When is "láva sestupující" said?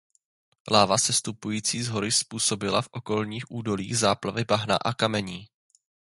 0.71-1.83